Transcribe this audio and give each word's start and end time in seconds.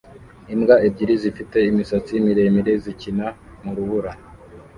Imbwa 0.53 0.75
ebyiri 0.87 1.15
zifite 1.23 1.57
imisatsi 1.69 2.13
miremire 2.25 2.71
zikina 2.83 3.27
mu 3.63 3.71
rubura 3.77 4.11